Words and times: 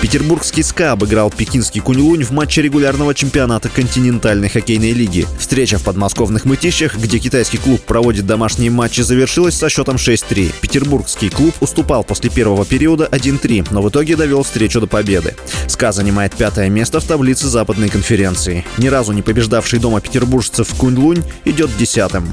Петербургский 0.00 0.62
СКА 0.62 0.92
обыграл 0.92 1.30
пекинский 1.30 1.82
Куньлунь 1.82 2.24
в 2.24 2.30
матче 2.30 2.62
регулярного 2.62 3.14
чемпионата 3.14 3.68
континентальной 3.68 4.48
хоккейной 4.48 4.92
лиги. 4.92 5.26
Встреча 5.38 5.78
в 5.78 5.82
подмосковных 5.82 6.46
Мытищах, 6.46 6.96
где 6.96 7.18
китайский 7.18 7.58
клуб 7.58 7.82
проводит 7.82 8.24
домашние 8.24 8.70
матчи, 8.70 9.02
завершилась 9.02 9.56
со 9.56 9.68
счетом 9.68 9.96
6-3. 9.96 10.54
Петербургский 10.62 11.28
клуб 11.28 11.54
уступал 11.60 12.02
после 12.02 12.30
первого 12.30 12.64
периода 12.64 13.08
1-3, 13.12 13.68
но 13.72 13.82
в 13.82 13.90
итоге 13.90 14.16
довел 14.16 14.42
встречу 14.42 14.80
до 14.80 14.86
победы. 14.86 15.36
СКА 15.68 15.92
занимает 15.92 16.34
пятое 16.34 16.70
место 16.70 17.00
в 17.00 17.04
таблице 17.04 17.48
западной 17.48 17.90
конференции. 17.90 18.64
Ни 18.78 18.88
разу 18.88 19.12
не 19.12 19.20
побеждавший 19.20 19.80
дома 19.80 20.00
петербуржцев 20.00 20.74
Куньлунь 20.76 21.22
идет 21.44 21.70
десятым. 21.78 22.32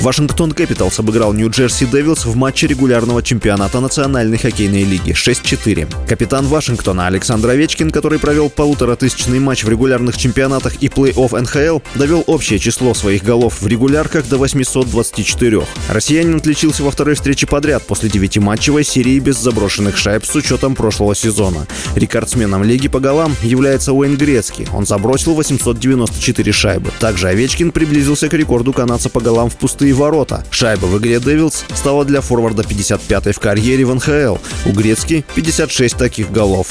Вашингтон 0.00 0.52
Кэпиталс 0.52 1.00
обыграл 1.00 1.32
Нью-Джерси 1.32 1.86
Девилс 1.86 2.24
в 2.24 2.36
матче 2.36 2.68
регулярного 2.68 3.20
чемпионата 3.20 3.80
Национальной 3.80 4.38
хоккейной 4.38 4.84
лиги 4.84 5.10
6-4. 5.10 6.06
Капитан 6.06 6.46
Вашингтона 6.46 7.08
Александр 7.08 7.50
Овечкин, 7.50 7.90
который 7.90 8.20
провел 8.20 8.48
полуторатысячный 8.48 9.40
матч 9.40 9.64
в 9.64 9.68
регулярных 9.68 10.16
чемпионатах 10.16 10.76
и 10.76 10.86
плей-офф 10.86 11.40
НХЛ, 11.40 11.98
довел 11.98 12.22
общее 12.28 12.60
число 12.60 12.94
своих 12.94 13.24
голов 13.24 13.60
в 13.60 13.66
регулярках 13.66 14.28
до 14.28 14.38
824. 14.38 15.62
Россиянин 15.88 16.36
отличился 16.36 16.84
во 16.84 16.92
второй 16.92 17.16
встрече 17.16 17.48
подряд 17.48 17.82
после 17.84 18.08
девятиматчевой 18.08 18.84
серии 18.84 19.18
без 19.18 19.36
заброшенных 19.38 19.96
шайб 19.96 20.24
с 20.24 20.34
учетом 20.36 20.76
прошлого 20.76 21.16
сезона. 21.16 21.66
Рекордсменом 21.96 22.62
лиги 22.62 22.86
по 22.86 23.00
голам 23.00 23.34
является 23.42 23.92
Уэйн 23.92 24.16
Грецкий. 24.16 24.68
Он 24.72 24.86
забросил 24.86 25.34
894 25.34 26.52
шайбы. 26.52 26.92
Также 27.00 27.26
Овечкин 27.28 27.72
приблизился 27.72 28.28
к 28.28 28.34
рекорду 28.34 28.72
канадца 28.72 29.08
по 29.08 29.20
голам 29.20 29.50
в 29.50 29.56
пустые 29.56 29.87
пустые 29.88 29.94
ворота. 29.94 30.44
Шайба 30.50 30.86
в 30.86 30.98
игре 30.98 31.20
Девилс 31.20 31.64
стала 31.74 32.04
для 32.04 32.20
форварда 32.20 32.62
55-й 32.62 33.32
в 33.32 33.38
карьере 33.38 33.84
в 33.84 33.94
НХЛ. 33.94 34.36
У 34.66 34.72
Грецки 34.72 35.24
56 35.34 35.96
таких 35.96 36.30
голов. 36.30 36.68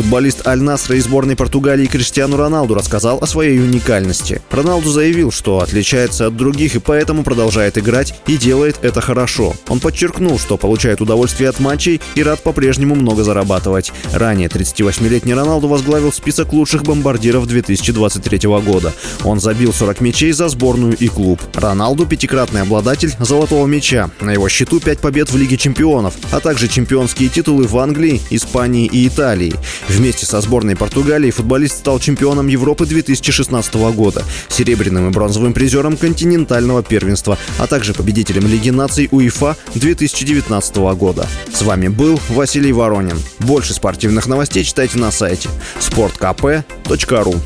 Футболист 0.00 0.46
Аль-Насра 0.46 0.96
из 0.96 1.04
сборной 1.04 1.36
Португалии 1.36 1.84
Криштиану 1.84 2.38
Роналду 2.38 2.72
рассказал 2.72 3.18
о 3.20 3.26
своей 3.26 3.58
уникальности. 3.58 4.40
Роналду 4.50 4.90
заявил, 4.90 5.30
что 5.30 5.58
отличается 5.60 6.28
от 6.28 6.36
других 6.38 6.74
и 6.74 6.78
поэтому 6.78 7.22
продолжает 7.22 7.76
играть 7.76 8.14
и 8.26 8.38
делает 8.38 8.78
это 8.80 9.02
хорошо. 9.02 9.54
Он 9.68 9.78
подчеркнул, 9.78 10.38
что 10.38 10.56
получает 10.56 11.02
удовольствие 11.02 11.50
от 11.50 11.60
матчей 11.60 12.00
и 12.14 12.22
рад 12.22 12.42
по-прежнему 12.42 12.94
много 12.94 13.24
зарабатывать. 13.24 13.92
Ранее 14.14 14.48
38-летний 14.48 15.34
Роналду 15.34 15.68
возглавил 15.68 16.14
список 16.14 16.54
лучших 16.54 16.82
бомбардиров 16.82 17.46
2023 17.46 18.48
года. 18.64 18.94
Он 19.22 19.38
забил 19.38 19.74
40 19.74 20.00
мячей 20.00 20.32
за 20.32 20.48
сборную 20.48 20.96
и 20.96 21.08
клуб. 21.08 21.42
Роналду– 21.52 22.06
пятикратный 22.08 22.62
обладатель 22.62 23.12
золотого 23.18 23.66
мяча. 23.66 24.10
На 24.22 24.30
его 24.30 24.48
счету 24.48 24.80
5 24.80 24.98
побед 25.00 25.30
в 25.30 25.36
Лиге 25.36 25.58
чемпионов, 25.58 26.14
а 26.30 26.40
также 26.40 26.68
чемпионские 26.68 27.28
титулы 27.28 27.64
в 27.64 27.76
Англии, 27.76 28.22
Испании 28.30 28.86
и 28.86 29.06
Италии. 29.06 29.52
Вместе 29.90 30.24
со 30.24 30.40
сборной 30.40 30.76
Португалии 30.76 31.32
футболист 31.32 31.78
стал 31.78 31.98
чемпионом 31.98 32.46
Европы 32.46 32.86
2016 32.86 33.74
года, 33.74 34.24
серебряным 34.48 35.08
и 35.08 35.12
бронзовым 35.12 35.52
призером 35.52 35.96
континентального 35.96 36.84
первенства, 36.84 37.36
а 37.58 37.66
также 37.66 37.92
победителем 37.92 38.46
Лиги 38.46 38.70
наций 38.70 39.08
УЕФА 39.10 39.56
2019 39.74 40.76
года. 40.94 41.28
С 41.52 41.62
вами 41.62 41.88
был 41.88 42.20
Василий 42.28 42.72
Воронин. 42.72 43.18
Больше 43.40 43.74
спортивных 43.74 44.28
новостей 44.28 44.62
читайте 44.62 44.96
на 44.96 45.10
сайте 45.10 45.48
sportkp.ru 45.80 47.40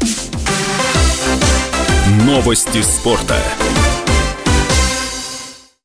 Новости 2.27 2.83
спорта. 2.83 3.38